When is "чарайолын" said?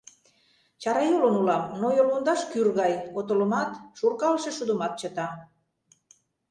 0.81-1.35